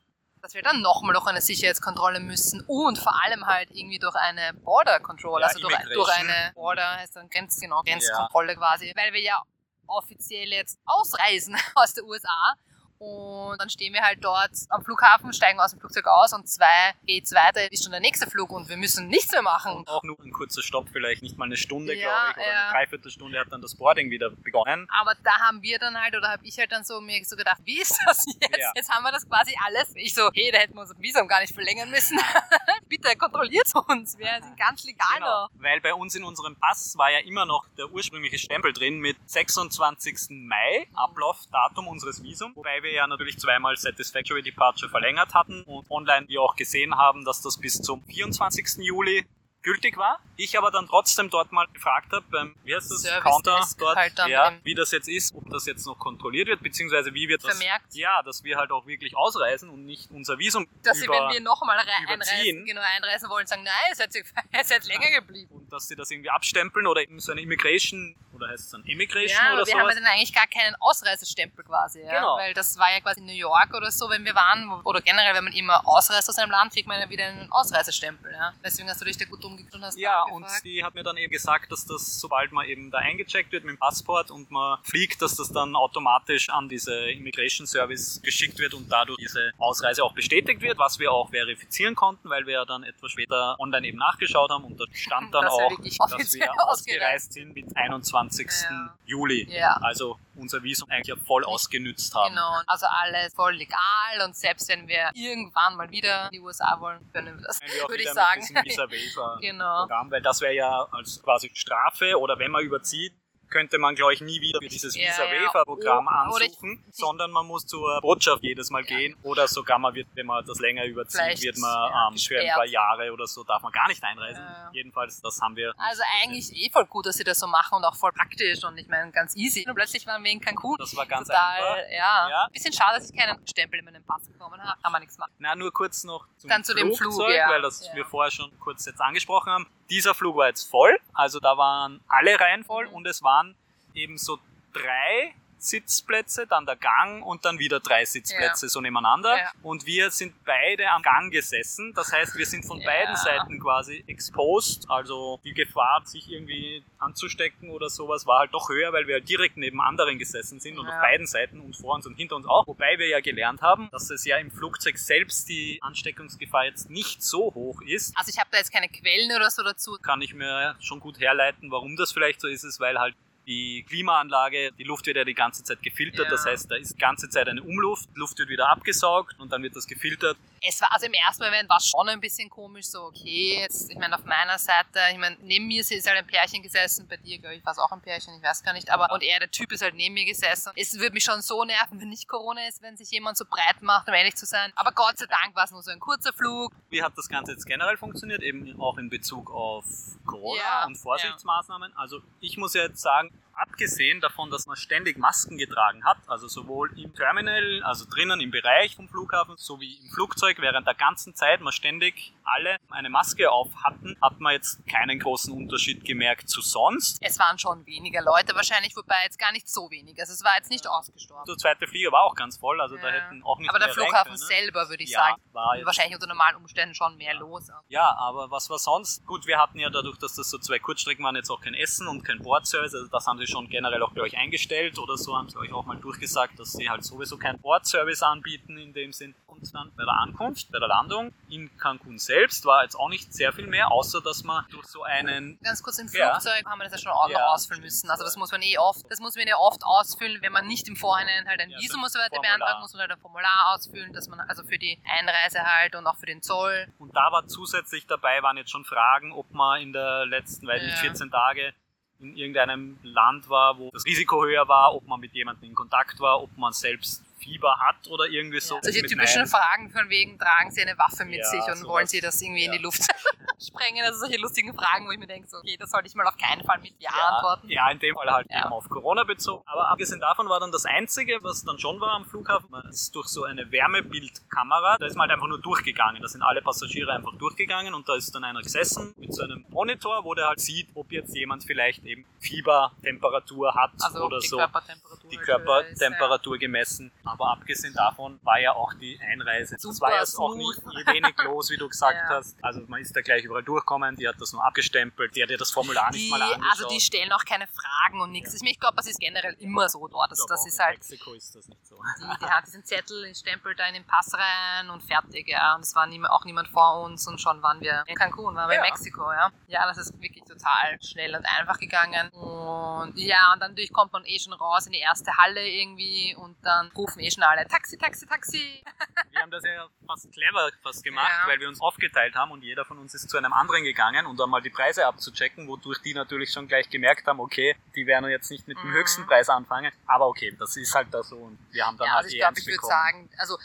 dass 0.47 0.53
wir 0.53 0.61
dann 0.61 0.81
nochmal 0.81 1.13
durch 1.13 1.27
eine 1.27 1.41
Sicherheitskontrolle 1.41 2.21
müssen 2.21 2.61
und 2.67 2.97
vor 2.97 3.21
allem 3.21 3.45
halt 3.47 3.69
irgendwie 3.71 3.99
durch 3.99 4.15
eine 4.15 4.53
Border 4.53 5.01
Control, 5.01 5.41
ja, 5.41 5.47
also 5.47 5.59
durch, 5.59 5.75
durch, 5.93 6.09
eine 6.09 6.53
Border, 6.55 6.89
heißt 6.95 7.17
dann 7.17 7.29
Grenz, 7.29 7.59
genau, 7.59 7.81
Grenzkontrolle 7.81 8.53
ja. 8.53 8.57
quasi, 8.57 8.93
weil 8.95 9.11
wir 9.11 9.19
ja 9.19 9.41
offiziell 9.87 10.47
jetzt 10.47 10.79
ausreisen 10.85 11.57
aus 11.75 11.93
der 11.95 12.05
USA 12.05 12.53
und 12.99 13.59
dann 13.59 13.69
stehen 13.69 13.93
wir 13.93 14.01
halt 14.01 14.23
dort 14.23 14.51
am 14.69 14.83
Flughafen, 14.83 15.31
steigen 15.33 15.59
aus 15.59 15.71
dem 15.71 15.79
Flugzeug 15.79 16.07
aus 16.07 16.33
und 16.33 16.47
zwei 16.47 16.93
geht's 17.05 17.33
weiter, 17.33 17.71
ist 17.71 17.83
schon 17.83 17.91
der 17.91 18.01
nächste 18.01 18.29
Flug 18.29 18.51
und 18.51 18.69
wir 18.69 18.77
müssen 18.77 19.07
nichts 19.07 19.31
mehr 19.31 19.41
machen. 19.41 19.73
Und 19.73 19.89
auch 19.89 20.03
nur 20.03 20.19
ein 20.19 20.31
kurzer 20.31 20.63
Stopp, 20.63 20.89
vielleicht 20.91 21.21
nicht 21.21 21.37
mal 21.37 21.45
eine 21.45 21.57
Stunde, 21.57 21.93
ja, 21.93 22.07
glaube 22.07 22.31
ich, 22.31 22.37
oder 22.37 22.53
ja. 22.53 22.61
eine 22.63 22.71
Dreiviertelstunde 22.71 23.39
hat 23.39 23.51
dann 23.51 23.61
das 23.61 23.75
Boarding 23.75 24.09
wieder 24.09 24.29
begonnen. 24.31 24.87
Aber 24.89 25.13
da 25.23 25.31
haben 25.39 25.61
wir 25.61 25.79
dann 25.79 25.99
halt, 26.01 26.15
oder 26.15 26.29
habe 26.29 26.45
ich 26.45 26.57
halt 26.57 26.71
dann 26.71 26.83
so 26.83 27.01
mir 27.01 27.23
so 27.25 27.35
gedacht, 27.35 27.61
wie 27.65 27.81
ist 27.81 27.97
das 28.05 28.25
jetzt? 28.25 28.57
Ja. 28.57 28.71
Jetzt 28.75 28.89
haben 28.89 29.03
wir 29.03 29.11
das 29.11 29.27
quasi 29.27 29.55
alles. 29.65 29.91
Ich 29.95 30.13
so, 30.13 30.29
hey, 30.33 30.51
da 30.51 30.59
hätten 30.59 30.75
wir 30.75 30.81
unser 30.81 30.97
Visum 30.99 31.27
gar 31.27 31.41
nicht 31.41 31.53
verlängern 31.53 31.89
müssen. 31.89 32.19
bitte 32.87 33.15
kontrolliert 33.17 33.67
uns, 33.87 34.17
wir 34.17 34.27
sind 34.41 34.57
ganz 34.57 34.83
legal 34.83 35.07
Genau, 35.15 35.27
noch. 35.43 35.49
weil 35.55 35.81
bei 35.81 35.93
uns 35.93 36.15
in 36.15 36.23
unserem 36.23 36.55
Pass 36.55 36.97
war 36.97 37.11
ja 37.11 37.19
immer 37.19 37.45
noch 37.45 37.65
der 37.77 37.91
ursprüngliche 37.91 38.37
Stempel 38.39 38.73
drin 38.73 38.99
mit 38.99 39.17
26. 39.29 40.27
Mai, 40.29 40.87
Ablaufdatum 40.93 41.87
unseres 41.87 42.23
Visums, 42.23 42.55
wobei 42.55 42.81
wir 42.83 42.91
ja 42.91 43.07
natürlich 43.07 43.37
zweimal 43.39 43.75
Satisfactory 43.77 44.41
Departure 44.43 44.89
verlängert 44.89 45.33
hatten 45.33 45.63
und 45.63 45.89
online 45.91 46.27
wir 46.27 46.41
auch 46.41 46.55
gesehen 46.55 46.95
haben, 46.95 47.25
dass 47.25 47.41
das 47.41 47.57
bis 47.57 47.81
zum 47.81 48.03
24. 48.05 48.77
Juli 48.85 49.25
gültig 49.67 49.97
war. 49.97 50.19
Ich 50.37 50.57
aber 50.57 50.71
dann 50.71 50.87
trotzdem 50.87 51.29
dort 51.29 51.51
mal 51.51 51.67
gefragt 51.73 52.13
habe, 52.13 52.25
beim, 52.31 52.55
wie 52.63 52.73
heißt 52.73 52.89
das, 52.89 53.01
Service 53.01 53.23
Counter 53.23 53.67
dort, 53.77 53.97
halt 53.97 54.13
ja, 54.27 54.53
wie 54.63 54.73
das 54.73 54.91
jetzt 54.91 55.09
ist, 55.09 55.35
ob 55.35 55.49
das 55.49 55.65
jetzt 55.65 55.85
noch 55.85 55.99
kontrolliert 55.99 56.47
wird, 56.47 56.63
beziehungsweise 56.63 57.13
wie 57.13 57.27
wird 57.27 57.43
das, 57.43 57.57
Vermerkt. 57.57 57.93
ja, 57.93 58.23
dass 58.23 58.45
wir 58.45 58.55
halt 58.55 58.71
auch 58.71 58.87
wirklich 58.87 59.17
ausreisen 59.17 59.69
und 59.69 59.85
nicht 59.85 60.09
unser 60.11 60.37
Visum 60.37 60.67
Dass 60.83 60.99
sie, 60.99 61.05
über, 61.05 61.15
wenn 61.15 61.33
wir 61.33 61.41
nochmal 61.41 61.79
einreisen, 61.79 62.65
genau, 62.65 62.81
einreisen 62.95 63.29
wollen, 63.29 63.45
sagen, 63.45 63.63
nein, 63.63 63.73
ihr 63.89 63.95
seid, 63.95 64.15
ihr 64.15 64.63
seid 64.63 64.85
länger 64.85 65.11
geblieben. 65.19 65.53
und 65.53 65.73
dass 65.73 65.87
sie 65.89 65.97
das 65.97 66.11
irgendwie 66.11 66.29
abstempeln 66.29 66.87
oder 66.87 67.01
eben 67.01 67.19
so 67.19 67.33
eine 67.33 67.41
Immigration, 67.41 68.15
oder 68.37 68.49
heißt 68.49 68.65
es 68.65 68.69
dann 68.69 68.83
Immigration 68.85 69.37
Ja, 69.37 69.53
oder 69.53 69.61
aber 69.61 69.67
wir 69.67 69.73
haben 69.73 69.81
sowas. 69.81 69.95
ja 69.95 70.01
dann 70.01 70.11
eigentlich 70.11 70.33
gar 70.33 70.47
keinen 70.47 70.75
Ausreisestempel 70.79 71.65
quasi. 71.65 72.01
Ja? 72.01 72.19
Genau. 72.19 72.37
Weil 72.37 72.53
das 72.53 72.77
war 72.77 72.91
ja 72.91 72.99
quasi 73.01 73.19
in 73.19 73.25
New 73.25 73.33
York 73.33 73.73
oder 73.73 73.91
so, 73.91 74.09
wenn 74.09 74.23
wir 74.25 74.35
waren. 74.35 74.81
Oder 74.83 75.01
generell, 75.01 75.33
wenn 75.35 75.43
man 75.43 75.53
immer 75.53 75.85
ausreist 75.87 76.29
aus 76.29 76.37
einem 76.37 76.51
Land, 76.51 76.73
kriegt 76.73 76.87
man 76.87 76.99
ja 76.99 77.09
wieder 77.09 77.25
einen 77.25 77.51
Ausreisestempel. 77.51 78.31
Ja? 78.31 78.53
Deswegen 78.63 78.89
hast 78.89 79.01
du 79.01 79.05
dich 79.05 79.17
da 79.17 79.25
gut 79.25 79.43
hast 79.87 79.97
Ja, 79.97 80.23
und 80.23 80.45
die 80.63 80.83
hat 80.83 80.95
mir 80.95 81.03
dann 81.03 81.17
eben 81.17 81.31
gesagt, 81.31 81.71
dass 81.71 81.85
das, 81.85 82.19
sobald 82.19 82.51
man 82.51 82.65
eben 82.67 82.91
da 82.91 82.99
eingecheckt 82.99 83.51
wird 83.51 83.63
mit 83.63 83.75
dem 83.75 83.79
Passport 83.79 84.31
und 84.31 84.51
man 84.51 84.79
fliegt, 84.83 85.21
dass 85.21 85.35
das 85.35 85.51
dann 85.51 85.75
automatisch 85.75 86.49
an 86.49 86.69
diese 86.69 87.09
Immigration 87.11 87.65
Service 87.67 88.21
geschickt 88.21 88.59
wird 88.59 88.73
und 88.73 88.91
dadurch 88.91 89.17
diese 89.17 89.51
Ausreise 89.57 90.03
auch 90.03 90.13
bestätigt 90.13 90.61
wird, 90.61 90.77
was 90.77 90.99
wir 90.99 91.11
auch 91.11 91.29
verifizieren 91.29 91.95
konnten, 91.95 92.29
weil 92.29 92.45
wir 92.45 92.53
ja 92.53 92.65
dann 92.65 92.83
etwas 92.83 93.11
später 93.11 93.59
online 93.59 93.87
eben 93.87 93.97
nachgeschaut 93.97 94.49
haben 94.49 94.63
und 94.65 94.79
da 94.79 94.85
stand 94.93 95.33
dann 95.33 95.45
wir 95.45 95.51
auch, 95.51 95.77
dass 96.09 96.33
wir 96.33 96.47
ausgereist 96.67 97.33
sind 97.33 97.53
mit 97.53 97.75
21. 97.75 98.26
Ja. 98.69 98.95
Juli. 99.05 99.47
Ja. 99.49 99.73
Also 99.81 100.19
unser 100.35 100.61
Visum 100.63 100.89
eigentlich 100.89 101.17
voll 101.25 101.43
ausgenützt 101.43 102.13
haben. 102.13 102.29
Genau, 102.35 102.61
also 102.67 102.85
alles 102.87 103.33
voll 103.33 103.55
legal 103.55 104.21
und 104.25 104.35
selbst 104.35 104.69
wenn 104.69 104.87
wir 104.87 105.09
irgendwann 105.13 105.75
mal 105.75 105.89
wieder 105.89 106.25
in 106.25 106.31
die 106.31 106.39
USA 106.39 106.79
wollen, 106.79 106.99
können 107.11 107.37
wir 107.39 107.45
das, 107.47 107.59
Wenn 107.61 107.69
wir 107.73 107.85
auch 107.85 107.89
würde 107.89 108.03
ich 108.03 108.09
sagen. 108.11 108.41
mit 108.53 108.65
diesem 108.65 108.89
Visa-Waiver 108.91 109.37
Genau. 109.41 109.79
Programm, 109.81 110.11
weil 110.11 110.21
das 110.21 110.41
wäre 110.41 110.53
ja 110.53 110.87
als 110.91 111.21
quasi 111.23 111.51
Strafe 111.53 112.19
oder 112.19 112.37
wenn 112.39 112.51
man 112.51 112.63
überzieht, 112.63 113.13
könnte 113.49 113.77
man, 113.77 113.95
glaube 113.95 114.13
ich, 114.13 114.21
nie 114.21 114.41
wieder 114.41 114.59
für 114.61 114.67
dieses 114.67 114.95
Ja, 114.95 115.07
Visa-Waiver-Programm 115.09 116.05
ja. 116.05 116.27
O- 116.29 116.35
oder 116.35 116.45
ich- 116.45 116.51
ansuchen, 116.53 116.83
sondern 116.91 117.31
man 117.31 117.45
muss 117.45 117.65
zur 117.65 117.99
Botschaft 118.01 118.43
jedes 118.43 118.69
Mal 118.69 118.83
gehen 118.83 119.15
oder 119.23 119.47
sogar 119.47 119.79
man 119.79 119.93
wird, 119.95 120.07
wenn 120.15 120.25
man 120.25 120.45
das 120.45 120.59
länger 120.59 120.85
überzieht, 120.85 121.21
Vielleicht, 121.21 121.43
wird 121.43 121.57
man 121.57 122.13
ähm, 122.13 122.17
für 122.17 122.39
ein 122.39 122.49
paar 122.53 122.65
Jahre 122.65 123.11
oder 123.11 123.27
so 123.27 123.43
darf 123.43 123.61
man 123.63 123.71
gar 123.71 123.87
nicht 123.87 124.03
einreisen. 124.03 124.43
Jedenfalls, 124.73 125.21
das 125.21 125.39
haben 125.41 125.55
wir. 125.55 125.73
Also 125.77 126.03
eigentlich 126.23 126.51
eh 126.55 126.69
voll 126.71 126.85
gut, 126.85 127.05
dass 127.05 127.15
sie 127.15 127.23
das 127.23 127.39
so 127.39 127.47
machen 127.47 127.75
und 127.75 127.83
auch 127.85 127.95
voll 127.95 128.11
praktisch 128.11 128.63
und 128.63 128.77
ich 128.77 128.87
meine 128.87 129.11
ganz 129.11 129.35
easy. 129.35 129.65
Und 129.67 129.75
plötzlich 129.75 130.05
waren 130.07 130.23
wir 130.23 130.31
in 130.31 130.39
Cancun. 130.41 130.75
Das 130.79 130.95
war 130.95 131.05
ganz 131.05 131.27
Total, 131.27 131.61
einfach. 131.63 131.91
ja. 131.91 132.29
Ja. 132.29 132.47
Bisschen 132.51 132.73
schade, 132.73 132.99
dass 132.99 133.09
ich 133.09 133.15
keinen 133.17 133.45
Stempel 133.47 133.79
in 133.79 133.85
meinen 133.85 134.03
Pass 134.05 134.27
bekommen 134.27 134.61
habe. 134.61 134.79
Kann 134.81 134.91
man 134.91 135.01
nichts 135.01 135.17
machen. 135.17 135.31
Na, 135.39 135.55
nur 135.55 135.71
kurz 135.71 136.03
noch 136.03 136.25
zum 136.37 136.49
Dann 136.49 136.63
zu 136.63 136.73
dem 136.73 136.87
Flug, 136.93 137.13
Flugzeug, 137.13 137.35
ja. 137.35 137.49
weil 137.49 137.61
das 137.61 137.85
Ja. 137.87 137.95
wir 137.95 138.05
vorher 138.05 138.31
schon 138.31 138.51
kurz 138.59 138.85
jetzt 138.85 138.99
angesprochen 139.01 139.51
haben. 139.51 139.67
Dieser 139.89 140.13
Flug 140.13 140.35
war 140.35 140.47
jetzt 140.47 140.69
voll, 140.69 140.96
also 141.17 141.39
da 141.39 141.57
waren 141.57 141.99
alle 142.07 142.39
Reihen 142.39 142.63
voll 142.63 142.85
und 142.85 143.07
es 143.07 143.23
waren 143.23 143.55
eben 143.93 144.17
so 144.17 144.37
drei 144.71 145.33
Sitzplätze, 145.59 146.47
dann 146.47 146.65
der 146.65 146.75
Gang 146.75 147.23
und 147.25 147.45
dann 147.45 147.59
wieder 147.59 147.79
drei 147.79 148.05
Sitzplätze 148.05 148.69
so 148.69 148.81
nebeneinander. 148.81 149.37
Ja. 149.37 149.51
Und 149.63 149.85
wir 149.85 150.11
sind 150.11 150.33
beide 150.45 150.89
am 150.91 151.01
Gang 151.01 151.31
gesessen. 151.31 151.93
Das 151.95 152.11
heißt, 152.11 152.35
wir 152.37 152.45
sind 152.45 152.65
von 152.65 152.79
Ja. 152.79 152.85
beiden 152.87 153.15
Seiten 153.15 153.59
quasi 153.59 154.03
exposed. 154.07 154.89
Also 154.89 155.39
die 155.43 155.53
Gefahr, 155.53 156.01
sich 156.05 156.29
irgendwie 156.29 156.83
anzustecken 156.99 157.69
oder 157.69 157.89
sowas, 157.89 158.25
war 158.25 158.39
halt 158.39 158.53
doch 158.53 158.69
höher, 158.69 158.93
weil 158.93 159.07
wir 159.07 159.15
halt 159.15 159.29
direkt 159.29 159.57
neben 159.57 159.81
anderen 159.81 160.17
gesessen 160.19 160.59
sind 160.59 160.77
und 160.79 160.87
Ja. 160.87 160.95
auf 160.95 161.01
beiden 161.01 161.27
Seiten 161.27 161.59
und 161.59 161.75
vor 161.75 161.95
uns 161.95 162.05
und 162.05 162.15
hinter 162.15 162.35
uns 162.35 162.47
auch. 162.47 162.65
Wobei 162.67 162.97
wir 162.97 163.07
ja 163.07 163.19
gelernt 163.19 163.61
haben, 163.61 163.89
dass 163.91 164.09
es 164.09 164.25
ja 164.25 164.37
im 164.37 164.51
Flugzeug 164.51 164.97
selbst 164.97 165.49
die 165.49 165.79
Ansteckungsgefahr 165.81 166.65
jetzt 166.65 166.89
nicht 166.89 167.23
so 167.23 167.53
hoch 167.53 167.81
ist. 167.81 168.17
Also 168.17 168.29
ich 168.33 168.39
habe 168.39 168.49
da 168.51 168.57
jetzt 168.57 168.71
keine 168.71 168.89
Quellen 168.89 169.35
oder 169.35 169.49
so 169.49 169.63
dazu. 169.63 169.97
Kann 170.01 170.21
ich 170.21 170.33
mir 170.33 170.75
schon 170.79 170.99
gut 170.99 171.19
herleiten, 171.19 171.71
warum 171.71 171.95
das 171.95 172.11
vielleicht 172.11 172.41
so 172.41 172.47
ist, 172.47 172.63
ist, 172.63 172.79
weil 172.79 172.99
halt 172.99 173.15
die 173.47 173.83
Klimaanlage, 173.87 174.71
die 174.73 174.83
Luft 174.83 175.05
wird 175.05 175.17
ja 175.17 175.23
die 175.23 175.33
ganze 175.33 175.63
Zeit 175.63 175.81
gefiltert, 175.81 176.25
Ja. 176.25 176.29
das 176.31 176.45
heißt, 176.45 176.69
da 176.69 176.75
ist 176.75 176.95
die 176.95 176.99
ganze 176.99 177.29
Zeit 177.29 177.47
eine 177.47 177.63
Umluft, 177.63 178.09
die 178.13 178.19
Luft 178.19 178.37
wird 178.37 178.49
wieder 178.49 178.69
abgesaugt 178.69 179.39
und 179.39 179.51
dann 179.51 179.63
wird 179.63 179.75
das 179.75 179.87
gefiltert. 179.87 180.37
Es 180.61 180.81
war 180.81 180.91
also 180.91 181.05
im 181.05 181.13
ersten 181.13 181.43
Moment 181.43 181.69
war 181.69 181.79
schon 181.79 182.09
ein 182.09 182.19
bisschen 182.19 182.49
komisch, 182.49 182.85
so 182.87 183.03
okay, 183.03 183.59
jetzt, 183.61 183.89
ich 183.89 183.97
meine 183.97 184.15
auf 184.15 184.25
meiner 184.25 184.57
Seite, 184.57 184.99
ich 185.11 185.17
meine 185.17 185.37
neben 185.41 185.67
mir 185.67 185.79
ist 185.81 185.91
halt 185.91 186.17
ein 186.17 186.27
Pärchen 186.27 186.61
gesessen, 186.61 187.07
bei 187.07 187.15
dir 187.17 187.37
glaube 187.39 187.55
ich 187.55 187.65
war 187.65 187.71
es 187.71 187.79
auch 187.79 187.91
ein 187.91 188.01
Pärchen, 188.01 188.35
ich 188.35 188.43
weiß 188.43 188.63
gar 188.63 188.73
nicht, 188.73 188.89
aber 188.89 189.13
und 189.13 189.23
er, 189.23 189.39
der 189.39 189.51
Typ 189.51 189.71
ist 189.71 189.81
halt 189.81 189.95
neben 189.95 190.13
mir 190.15 190.25
gesessen. 190.25 190.73
Es 190.75 190.97
würde 190.99 191.13
mich 191.13 191.23
schon 191.23 191.41
so 191.41 191.63
nerven, 191.63 192.01
wenn 192.01 192.09
nicht 192.09 192.27
Corona 192.27 192.67
ist, 192.67 192.81
wenn 192.81 192.97
sich 192.97 193.11
jemand 193.11 193.37
so 193.37 193.45
breit 193.45 193.81
macht, 193.81 194.07
um 194.09 194.13
ehrlich 194.13 194.35
zu 194.35 194.45
sein. 194.45 194.73
Aber 194.75 194.91
Gott 194.91 195.17
sei 195.19 195.27
Dank 195.27 195.55
war 195.55 195.63
es 195.63 195.71
nur 195.71 195.83
so 195.83 195.91
ein 195.91 195.99
kurzer 195.99 196.33
Flug. 196.33 196.73
Wie 196.89 197.01
hat 197.01 197.13
das 197.17 197.29
Ganze 197.29 197.51
jetzt 197.53 197.65
generell 197.65 197.95
funktioniert, 197.95 198.41
eben 198.41 198.77
auch 198.81 198.97
in 198.97 199.09
Bezug 199.09 199.51
auf 199.51 199.85
Corona 200.25 200.59
Ja, 200.59 200.85
und 200.85 200.97
Vorsichtsmaßnahmen? 200.97 201.95
Also 201.95 202.21
ich 202.41 202.57
muss 202.57 202.73
ja 202.73 202.81
jetzt 202.83 203.01
sagen, 203.01 203.31
I 203.43 203.66
abgesehen 203.81 204.21
davon, 204.21 204.49
dass 204.49 204.65
man 204.65 204.75
ständig 204.75 205.17
Masken 205.19 205.55
getragen 205.57 206.03
hat, 206.03 206.17
also 206.25 206.47
sowohl 206.47 206.89
im 206.99 207.13
Terminal, 207.13 207.83
also 207.83 208.05
drinnen 208.09 208.41
im 208.41 208.49
Bereich 208.49 208.95
vom 208.95 209.07
Flughafen, 209.07 209.55
sowie 209.57 209.99
im 210.03 210.09
Flugzeug, 210.09 210.57
während 210.59 210.87
der 210.87 210.95
ganzen 210.95 211.35
Zeit 211.35 211.61
man 211.61 211.71
ständig 211.71 212.33
alle 212.43 212.77
eine 212.89 213.09
Maske 213.09 213.51
auf 213.51 213.69
hatten, 213.83 214.17
hat 214.19 214.39
man 214.39 214.53
jetzt 214.53 214.79
keinen 214.87 215.19
großen 215.19 215.53
Unterschied 215.53 216.03
gemerkt 216.05 216.49
zu 216.49 216.61
sonst. 216.61 217.19
Es 217.21 217.37
waren 217.37 217.59
schon 217.59 217.85
weniger 217.85 218.21
Leute 218.23 218.55
wahrscheinlich, 218.55 218.95
wobei 218.95 219.21
jetzt 219.25 219.37
gar 219.37 219.51
nicht 219.51 219.69
so 219.69 219.91
wenig. 219.91 220.19
Also 220.19 220.33
es 220.33 220.43
war 220.43 220.55
jetzt 220.55 220.71
nicht 220.71 220.87
ausgestorben. 220.87 221.43
Der 221.47 221.57
zweite 221.57 221.85
Flieger 221.85 222.11
war 222.11 222.23
auch 222.23 222.35
ganz 222.35 222.57
voll, 222.57 222.81
also 222.81 222.97
da 222.97 223.07
Ja. 223.09 223.13
hätten 223.13 223.43
auch 223.43 223.59
nicht 223.59 223.69
Aber 223.69 223.77
der 223.79 223.89
Flughafen 223.89 224.29
können. 224.33 224.37
selber, 224.37 224.89
würde 224.89 225.03
ich 225.03 225.11
Ja, 225.11 225.19
sagen, 225.19 225.41
war 225.53 225.75
wahrscheinlich 225.85 226.15
unter 226.15 226.27
normalen 226.27 226.55
Umständen 226.55 226.95
schon 226.95 227.15
mehr 227.17 227.35
los. 227.35 227.69
Ja, 227.89 228.15
aber 228.17 228.49
was 228.49 228.69
war 228.71 228.79
sonst? 228.79 229.23
Gut, 229.27 229.45
wir 229.45 229.59
hatten 229.59 229.77
ja 229.77 229.91
dadurch, 229.91 230.17
dass 230.17 230.35
das 230.35 230.49
so 230.49 230.57
zwei 230.57 230.79
Kurzstrecken 230.79 231.23
waren, 231.23 231.35
jetzt 231.35 231.51
auch 231.51 231.61
kein 231.61 231.75
Essen 231.75 232.07
und 232.07 232.23
kein 232.23 232.39
Bordservice. 232.41 232.95
Also 232.95 233.07
das 233.07 233.27
haben 233.27 233.37
sie 233.37 233.45
schon 233.47 233.66
generell 233.69 234.01
auch 234.03 234.11
bei 234.13 234.21
euch 234.21 234.37
eingestellt 234.37 234.97
oder 234.99 235.17
so, 235.17 235.35
haben 235.37 235.49
sie 235.49 235.57
euch 235.57 235.71
auch 235.73 235.85
mal 235.85 235.97
durchgesagt, 235.97 236.59
dass 236.59 236.73
sie 236.73 236.89
halt 236.89 237.03
sowieso 237.03 237.37
keinen 237.37 237.59
Bordservice 237.59 238.23
anbieten 238.23 238.77
in 238.77 238.93
dem 238.93 239.13
Sinn. 239.13 239.35
Und 239.45 239.73
dann 239.73 239.91
bei 239.95 240.03
der 240.05 240.13
Ankunft, 240.13 240.71
bei 240.71 240.79
der 240.79 240.87
Landung 240.87 241.33
in 241.49 241.75
Cancun 241.77 242.19
selbst 242.19 242.65
war 242.65 242.83
jetzt 242.83 242.95
auch 242.95 243.09
nicht 243.09 243.33
sehr 243.33 243.51
viel 243.53 243.67
mehr, 243.67 243.91
außer 243.91 244.21
dass 244.21 244.43
man 244.43 244.65
durch 244.69 244.85
so 244.85 245.03
einen 245.03 245.59
Ganz 245.63 245.81
kurz 245.81 245.97
im 245.99 246.07
Ja. 246.13 246.31
Flugzeug 246.39 246.65
haben 246.65 246.77
wir 246.79 246.83
das 246.83 246.93
ja 246.93 246.97
schon 246.99 247.11
auch 247.11 247.27
noch 247.27 247.31
Ja, 247.31 247.47
ausfüllen 247.47 247.81
müssen. 247.81 248.09
Also 248.09 248.23
das 248.23 248.35
muss 248.37 248.51
man 248.51 248.61
eh 248.61 248.77
oft, 248.77 249.05
das 249.09 249.19
muss 249.19 249.35
man 249.35 249.47
ja 249.47 249.57
oft 249.57 249.83
ausfüllen, 249.83 250.41
wenn 250.41 250.51
man 250.51 250.67
nicht 250.67 250.87
im 250.87 250.95
Vorhinein 250.95 251.47
halt 251.47 251.59
ein 251.59 251.69
Ja, 251.69 251.77
Visum 251.79 252.03
und 252.03 252.11
so 252.11 252.19
weiter 252.19 252.39
beantragt, 252.41 252.79
muss 252.81 252.93
man 252.93 253.01
halt 253.01 253.11
ein 253.11 253.19
Formular 253.19 253.73
ausfüllen, 253.73 254.13
dass 254.13 254.27
man 254.27 254.39
also 254.41 254.63
für 254.63 254.77
die 254.77 255.01
Einreise 255.05 255.59
halt 255.63 255.95
und 255.95 256.05
auch 256.07 256.17
für 256.17 256.25
den 256.27 256.41
Zoll. 256.41 256.87
Und 256.99 257.15
da 257.15 257.31
war 257.31 257.47
zusätzlich 257.47 258.05
dabei, 258.07 258.41
waren 258.43 258.57
jetzt 258.57 258.69
schon 258.71 258.85
Fragen, 258.85 259.31
ob 259.31 259.51
man 259.51 259.81
in 259.81 259.93
der 259.93 260.25
letzten, 260.25 260.67
weil 260.67 260.83
nicht 260.85 260.95
Ja. 260.97 261.01
14 261.09 261.31
Tage 261.31 261.73
in 262.19 262.35
irgendeinem 262.35 262.97
Land 263.03 263.49
war, 263.49 263.77
wo 263.77 263.91
das 263.91 264.05
Risiko 264.05 264.43
höher 264.43 264.67
war, 264.67 264.95
ob 264.95 265.07
man 265.07 265.19
mit 265.19 265.33
jemandem 265.33 265.69
in 265.69 265.75
Kontakt 265.75 266.19
war, 266.19 266.41
ob 266.41 266.55
man 266.57 266.73
selbst 266.73 267.23
Fieber 267.47 267.79
hat 267.79 268.07
oder 268.09 268.25
irgendwie 268.25 268.59
so. 268.59 268.75
Ja. 268.75 268.81
Solche 268.83 269.01
Mit 269.03 269.11
typischen 269.11 269.41
Nein. 269.43 269.47
Fragen 269.49 269.89
von 269.89 270.09
wegen, 270.09 270.37
tragen 270.37 270.69
Sie 270.71 270.81
eine 270.81 270.97
Waffe 270.97 271.23
mit 271.23 271.39
Ja, 271.39 271.45
sich 271.45 271.61
und 271.61 271.77
sowas. 271.77 271.87
wollen 271.87 272.07
Sie 272.07 272.19
das 272.19 272.41
irgendwie 272.41 272.65
in 272.65 272.73
die 272.73 272.77
Luft 272.79 273.01
sprengen? 273.59 274.03
Also 274.05 274.19
solche 274.19 274.37
lustigen 274.37 274.73
Fragen, 274.73 275.07
wo 275.07 275.11
ich 275.11 275.17
mir 275.19 275.27
denke, 275.27 275.47
so, 275.47 275.57
okay, 275.57 275.77
das 275.79 275.89
sollte 275.91 276.07
ich 276.07 276.15
mal 276.15 276.27
auf 276.27 276.37
keinen 276.37 276.63
Fall 276.65 276.79
mit 276.79 276.93
Ja, 276.99 277.09
Ja, 277.17 277.27
antworten. 277.29 277.69
ja, 277.69 277.89
in 277.89 277.99
dem 277.99 278.15
Fall 278.15 278.29
halt 278.29 278.47
Ja. 278.49 278.65
eben 278.65 278.73
auf 278.73 278.89
Corona 278.89 279.23
bezogen. 279.23 279.63
Aber 279.65 279.87
abgesehen 279.89 280.19
davon 280.19 280.49
war 280.49 280.59
dann 280.59 280.71
das 280.73 280.85
Einzige, 280.85 281.39
was 281.41 281.63
dann 281.63 281.79
schon 281.79 281.99
war 282.01 282.11
am 282.15 282.25
Flughafen, 282.25 282.69
man 282.69 282.85
ist 282.89 283.15
durch 283.15 283.27
so 283.27 283.45
eine 283.45 283.71
Wärmebildkamera, 283.71 284.97
da 284.99 285.05
ist 285.05 285.15
man 285.15 285.29
halt 285.29 285.31
einfach 285.37 285.47
nur 285.47 285.61
durchgegangen. 285.61 286.21
Da 286.21 286.27
sind 286.27 286.41
alle 286.41 286.61
Passagiere 286.61 287.13
einfach 287.13 287.33
durchgegangen 287.37 287.93
und 287.93 288.09
da 288.09 288.15
ist 288.15 288.33
dann 288.35 288.43
einer 288.43 288.61
gesessen 288.61 289.13
mit 289.17 289.33
so 289.33 289.43
einem 289.43 289.65
Monitor, 289.69 290.23
wo 290.25 290.33
der 290.33 290.47
halt 290.49 290.59
sieht, 290.59 290.89
ob 290.95 291.11
jetzt 291.11 291.33
jemand 291.35 291.63
vielleicht 291.63 292.03
eben 292.03 292.25
Fiebertemperatur 292.39 293.73
hat 293.75 293.91
Also 294.01 294.25
oder 294.25 294.39
die 294.39 294.47
so. 294.47 294.57
Körpertemperatur. 294.57 295.29
Die. 295.29 295.37
Körpertemperatur 295.37 296.57
gemessen. 296.57 297.11
Aber 297.39 297.51
abgesehen 297.51 297.93
davon 297.93 298.39
war 298.43 298.59
ja 298.59 298.73
auch 298.73 298.93
die 298.95 299.19
Einreise. 299.21 299.75
es 299.75 299.81
Super 299.81 300.07
war 300.07 300.19
jetzt 300.19 300.37
auch 300.37 300.55
nicht 300.55 300.79
smooth. 300.81 301.07
wenig 301.07 301.35
los, 301.43 301.69
wie 301.69 301.77
du 301.77 301.87
gesagt 301.87 302.15
Ja. 302.15 302.37
hast. 302.37 302.57
Also 302.63 302.81
man 302.87 302.99
ist 303.01 303.15
da 303.15 303.21
gleich 303.21 303.43
überall 303.43 303.63
durchkommen, 303.63 304.15
die 304.15 304.27
hat 304.27 304.35
das 304.39 304.53
nur 304.53 304.65
abgestempelt, 304.65 305.35
die 305.35 305.43
hat 305.43 305.49
ihr 305.51 305.57
das 305.57 305.69
Formular 305.71 306.09
die, 306.11 306.17
nicht 306.17 306.31
mal 306.31 306.41
angeschaut. 306.41 306.71
Also 306.71 306.87
die 306.89 306.99
stellen 306.99 307.31
auch 307.31 307.45
keine 307.45 307.67
Fragen 307.67 308.21
und 308.21 308.31
nichts. 308.31 308.53
Ja. 308.53 308.67
Ich 308.67 308.79
glaube, 308.79 308.95
das 308.95 309.07
ist 309.07 309.19
generell 309.19 309.53
immer 309.59 309.87
so 309.87 310.07
dort. 310.07 310.31
Das, 310.31 310.43
das 310.47 310.65
ist 310.65 310.79
in 310.79 310.85
halt. 310.85 310.97
Mexiko 310.97 311.33
ist 311.33 311.55
das 311.55 311.67
nicht 311.67 311.85
so. 311.85 311.95
Die, 312.19 312.39
die 312.39 312.49
hat 312.49 312.65
diesen 312.65 312.83
Zettel, 312.83 313.23
den 313.23 313.35
stempelt 313.35 313.79
da 313.79 313.85
in 313.87 313.93
den 313.93 314.05
Pass 314.05 314.33
rein 314.33 314.89
und 314.89 315.03
fertig, 315.03 315.47
ja. 315.47 315.75
Und 315.75 315.81
es 315.81 315.93
war 315.95 316.07
nie, 316.07 316.23
auch 316.25 316.43
niemand 316.45 316.67
vor 316.69 317.01
uns 317.03 317.27
und 317.27 317.39
schon 317.39 317.61
waren 317.61 317.79
wir 317.81 318.03
in 318.07 318.15
Cancun, 318.15 318.55
waren 318.55 318.69
wir 318.69 318.75
ja. 318.75 318.83
in 318.83 318.89
Mexiko, 318.89 319.31
ja. 319.31 319.51
Ja, 319.67 319.85
das 319.85 319.97
ist 319.97 320.19
wirklich 320.21 320.43
total 320.45 320.97
schnell 321.01 321.35
und 321.35 321.45
einfach 321.45 321.77
gegangen. 321.77 322.29
Und 322.29 323.17
ja, 323.17 323.53
und 323.53 323.59
dann 323.61 323.71
natürlich 323.71 323.93
kommt 323.93 324.13
man 324.13 324.25
eh 324.25 324.39
schon 324.39 324.53
raus 324.53 324.85
in 324.87 324.93
die 324.93 324.99
erste 324.99 325.37
Halle 325.37 325.67
irgendwie 325.67 326.35
und 326.35 326.55
dann 326.63 326.91
rufen 326.95 327.19
eh 327.27 327.31
schon 327.31 327.43
alle 327.43 327.67
Taxi, 327.67 327.97
Taxi, 327.97 328.25
Taxi. 328.25 328.83
Wir 329.31 329.41
haben 329.41 329.51
das 329.51 329.63
ja 329.63 329.87
fast 330.05 330.31
clever 330.31 330.69
fast 330.81 331.03
gemacht, 331.03 331.31
ja. 331.41 331.47
weil 331.47 331.59
wir 331.59 331.67
uns 331.67 331.79
aufgeteilt 331.81 332.33
haben 332.35 332.51
und 332.51 332.63
jeder 332.63 332.85
von 332.85 332.97
uns 332.97 333.13
ist 333.13 333.29
zu 333.29 333.37
einem 333.37 333.53
anderen 333.53 333.83
gegangen 333.83 334.25
und 334.25 334.39
um 334.39 334.49
mal 334.49 334.61
die 334.61 334.69
Preise 334.69 335.05
abzuchecken, 335.05 335.67
wodurch 335.67 336.01
die 336.01 336.13
natürlich 336.13 336.51
schon 336.51 336.67
gleich 336.67 336.89
gemerkt 336.89 337.27
haben, 337.27 337.39
okay, 337.39 337.75
die 337.95 338.07
werden 338.07 338.29
jetzt 338.29 338.49
nicht 338.49 338.67
mit 338.67 338.77
dem 338.77 338.89
mhm. 338.89 338.93
höchsten 338.93 339.27
Preis 339.27 339.49
anfangen, 339.49 339.91
aber 340.07 340.27
okay, 340.27 340.55
das 340.57 340.75
ist 340.77 340.95
halt 340.95 341.13
da 341.13 341.21
so 341.21 341.35
und 341.35 341.59
wir 341.71 341.85
haben 341.85 341.97
dann 341.97 342.07
ja, 342.07 342.13
halt 342.13 342.25
also 342.25 342.35
ich 342.35 342.41
glaube, 342.41 342.59
ich 342.59 342.67
würde 342.67 342.87
sagen, 342.87 343.29
also 343.37 343.57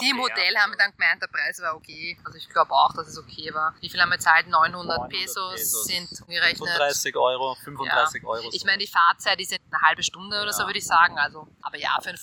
die 0.00 0.10
im 0.10 0.20
Hotel 0.20 0.56
haben 0.56 0.72
wir 0.72 0.78
dann 0.78 0.92
gemeint, 0.92 1.22
der 1.22 1.26
Preis 1.26 1.60
war 1.60 1.74
okay. 1.74 2.16
Also 2.24 2.38
ich 2.38 2.48
glaube 2.48 2.72
auch, 2.72 2.92
dass 2.92 3.08
es 3.08 3.18
okay 3.18 3.52
war. 3.52 3.74
Wie 3.80 3.88
viel 3.88 4.00
haben 4.00 4.10
wir 4.10 4.16
gezahlt? 4.16 4.46
900, 4.46 4.98
900 4.98 5.10
Pesos, 5.10 5.54
Pesos, 5.54 5.84
sind 5.84 6.08
gerechnet. 6.28 6.58
35 6.58 7.16
Euro, 7.16 7.54
35 7.64 8.22
ja. 8.22 8.28
Euro. 8.28 8.50
Ich 8.52 8.64
meine, 8.64 8.78
die 8.78 8.86
Fahrzeit 8.86 9.40
ist 9.40 9.52
eine 9.52 9.80
halbe 9.82 10.02
Stunde 10.02 10.40
oder 10.40 10.52
so, 10.52 10.64
würde 10.66 10.78
ich 10.78 10.86
sagen. 10.86 11.18
Also, 11.18 11.48
aber 11.62 11.76
ja, 11.76 11.96
für 12.02 12.10
ein 12.10 12.16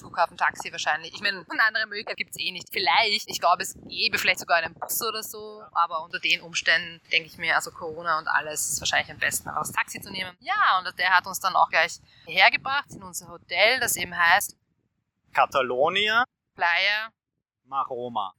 Flughafentaxi 0.71 0.73
wahrscheinlich. 0.73 1.13
Ich 1.13 1.21
meine, 1.21 1.45
eine 1.49 1.63
andere 1.67 1.87
Möglichkeit 1.87 2.17
gibt 2.17 2.31
es 2.31 2.39
eh 2.39 2.51
nicht. 2.51 2.69
Vielleicht, 2.71 3.29
ich 3.29 3.39
glaube, 3.39 3.63
es 3.63 3.75
gäbe 3.87 4.17
vielleicht 4.17 4.39
sogar 4.39 4.57
einen 4.57 4.73
Bus 4.73 5.01
oder 5.01 5.23
so, 5.23 5.63
aber 5.73 6.03
unter 6.03 6.19
den 6.19 6.41
Umständen 6.41 7.01
denke 7.11 7.27
ich 7.27 7.37
mir, 7.37 7.55
also 7.55 7.71
Corona 7.71 8.17
und 8.19 8.27
alles 8.27 8.69
ist 8.69 8.81
wahrscheinlich 8.81 9.11
am 9.11 9.19
besten, 9.19 9.49
auch 9.49 9.59
das 9.59 9.71
Taxi 9.71 10.01
zu 10.01 10.11
nehmen. 10.11 10.35
Ja, 10.39 10.79
und 10.79 10.97
der 10.97 11.15
hat 11.15 11.25
uns 11.27 11.39
dann 11.39 11.55
auch 11.55 11.69
gleich 11.69 11.99
hergebracht 12.25 12.91
in 12.91 13.03
unser 13.03 13.27
Hotel, 13.27 13.79
das 13.79 13.95
eben 13.95 14.15
heißt 14.15 14.57
Catalonia 15.33 16.25
Playa 16.55 17.09
Maroma. 17.65 18.33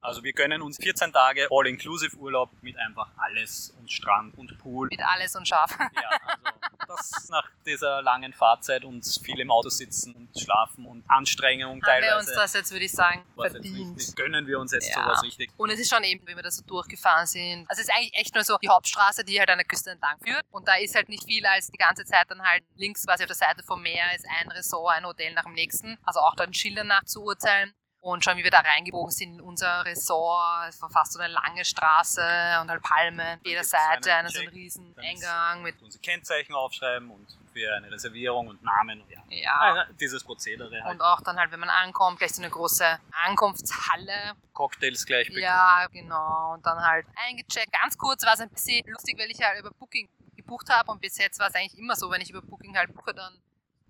Also 0.00 0.24
wir 0.24 0.32
gönnen 0.32 0.62
uns 0.62 0.78
14 0.78 1.12
Tage 1.12 1.46
All-Inclusive 1.48 2.16
Urlaub 2.16 2.50
mit 2.60 2.76
einfach 2.76 3.08
alles 3.18 3.72
und 3.78 3.92
Strand 3.92 4.36
und 4.36 4.58
Pool. 4.58 4.88
Mit 4.88 5.00
alles 5.00 5.36
und 5.36 5.46
Schaf. 5.46 5.78
Ja, 5.78 6.10
also 6.26 6.51
das 6.96 7.28
nach 7.28 7.48
dieser 7.66 8.02
langen 8.02 8.32
Fahrzeit 8.32 8.84
und 8.84 9.04
viel 9.22 9.40
im 9.40 9.50
Auto 9.50 9.68
sitzen 9.68 10.14
und 10.14 10.38
schlafen 10.38 10.86
und 10.86 11.04
Anstrengung 11.08 11.72
Haben 11.72 11.80
teilweise. 11.82 12.12
wir 12.12 12.18
uns 12.18 12.32
das 12.32 12.52
jetzt, 12.54 12.72
würde 12.72 12.84
ich 12.84 12.92
sagen, 12.92 13.24
verdient. 13.36 13.98
Richtig, 13.98 14.16
gönnen 14.16 14.46
wir 14.46 14.58
uns 14.58 14.72
jetzt 14.72 14.88
ja. 14.88 15.02
sowas 15.02 15.22
richtig. 15.22 15.50
Und 15.56 15.70
es 15.70 15.80
ist 15.80 15.90
schon 15.90 16.04
eben, 16.04 16.26
wie 16.26 16.34
wir 16.34 16.42
da 16.42 16.50
so 16.50 16.62
durchgefahren 16.62 17.26
sind. 17.26 17.66
Also 17.68 17.82
es 17.82 17.88
ist 17.88 17.94
eigentlich 17.94 18.14
echt 18.14 18.34
nur 18.34 18.44
so 18.44 18.56
die 18.58 18.68
Hauptstraße, 18.68 19.24
die 19.24 19.38
halt 19.38 19.50
an 19.50 19.58
der 19.58 19.66
Küste 19.66 19.90
entlang 19.90 20.18
führt. 20.24 20.44
Und 20.50 20.68
da 20.68 20.74
ist 20.74 20.94
halt 20.94 21.08
nicht 21.08 21.24
viel 21.24 21.44
als 21.46 21.68
die 21.68 21.78
ganze 21.78 22.04
Zeit 22.04 22.30
dann 22.30 22.42
halt 22.42 22.64
links 22.76 23.06
quasi 23.06 23.24
auf 23.24 23.28
der 23.28 23.36
Seite 23.36 23.62
vom 23.62 23.82
Meer 23.82 24.14
ist 24.14 24.26
ein 24.40 24.50
Resort, 24.50 24.94
ein 24.96 25.06
Hotel 25.06 25.32
nach 25.34 25.44
dem 25.44 25.54
nächsten. 25.54 25.98
Also 26.04 26.20
auch 26.20 26.34
da 26.34 26.44
in 26.44 26.54
Schildern 26.54 26.88
nachzuurteilen. 26.88 27.74
Und 28.02 28.24
schon 28.24 28.36
wie 28.36 28.42
wir 28.42 28.50
da 28.50 28.58
reingebogen 28.58 29.12
sind 29.12 29.34
in 29.34 29.40
unser 29.40 29.84
Ressort, 29.84 30.68
es 30.68 30.82
war 30.82 30.90
fast 30.90 31.12
so 31.12 31.20
eine 31.20 31.32
lange 31.32 31.64
Straße 31.64 32.20
und 32.60 32.68
halt 32.68 32.82
Palmen, 32.82 33.38
jeder 33.44 33.62
Seite, 33.62 34.12
einen 34.12 34.28
so 34.28 34.40
einen 34.40 34.48
riesen 34.48 34.92
Eingang 34.98 35.62
mit 35.62 35.80
unsere 35.80 36.02
Kennzeichen 36.02 36.52
aufschreiben 36.52 37.12
und 37.12 37.24
für 37.52 37.72
eine 37.76 37.92
Reservierung 37.92 38.48
und 38.48 38.60
Namen. 38.64 39.04
Ja, 39.08 39.20
ja. 39.28 39.56
Also 39.60 39.92
dieses 40.00 40.24
Prozedere. 40.24 40.82
Halt. 40.82 40.94
Und 40.94 41.00
auch 41.00 41.20
dann 41.20 41.38
halt, 41.38 41.52
wenn 41.52 41.60
man 41.60 41.68
ankommt, 41.68 42.18
gleich 42.18 42.34
so 42.34 42.42
eine 42.42 42.50
große 42.50 42.98
Ankunftshalle. 43.24 44.32
Cocktails 44.52 45.06
gleich 45.06 45.28
bekommen. 45.28 45.44
Ja, 45.44 45.86
genau. 45.92 46.54
Und 46.54 46.66
dann 46.66 46.84
halt 46.84 47.06
eingecheckt. 47.14 47.72
Ganz 47.72 47.96
kurz 47.96 48.26
war 48.26 48.34
es 48.34 48.40
ein 48.40 48.50
bisschen 48.50 48.84
lustig, 48.90 49.16
weil 49.16 49.30
ich 49.30 49.40
halt 49.40 49.60
über 49.60 49.70
Booking 49.70 50.08
gebucht 50.34 50.68
habe 50.70 50.90
und 50.90 51.00
bis 51.00 51.18
jetzt 51.18 51.38
war 51.38 51.46
es 51.46 51.54
eigentlich 51.54 51.78
immer 51.78 51.94
so, 51.94 52.10
wenn 52.10 52.20
ich 52.20 52.30
über 52.30 52.42
Booking 52.42 52.76
halt 52.76 52.92
buche, 52.92 53.14
dann 53.14 53.32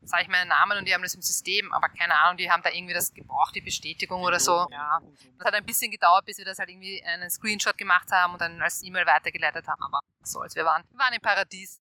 sage 0.05 0.23
ich 0.25 0.29
meinen 0.29 0.49
Namen 0.49 0.79
und 0.79 0.87
die 0.87 0.95
haben 0.95 1.03
das 1.03 1.15
im 1.15 1.23
System, 1.23 1.73
aber 1.73 1.89
keine 1.89 2.15
Ahnung, 2.15 2.37
die 2.37 2.51
haben 2.51 2.63
da 2.63 2.71
irgendwie 2.71 2.95
das 2.95 3.13
gebraucht, 3.13 3.55
die 3.55 3.61
Bestätigung 3.61 4.23
oder 4.23 4.41
so. 4.41 4.67
Ja. 4.71 5.01
Das 5.39 5.47
hat 5.47 5.55
ein 5.55 5.65
bisschen 5.65 5.91
gedauert, 5.91 6.25
bis 6.25 6.39
wir 6.39 6.45
das 6.45 6.59
halt 6.59 6.71
irgendwie 6.71 7.03
einen 7.05 7.31
Screenshot 7.31 7.77
gemacht 7.77 8.11
haben 8.11 8.35
und 8.35 8.41
dann 8.41 8.61
als 8.63 8.83
E-Mail 8.83 9.07
weitergeleitet 9.07 9.67
haben, 9.69 9.83
aber 9.83 10.01
was 10.21 10.33
soll's, 10.33 10.55
wir 10.55 10.65
waren, 10.65 10.85
wir 10.91 10.99
waren 10.99 11.15
im 11.15 11.21
Paradies. 11.21 11.82